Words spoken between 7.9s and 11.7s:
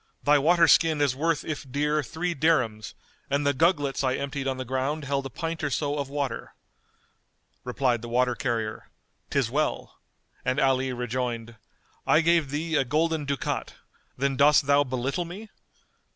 the water carrier "'Tis well," and Ali rejoined,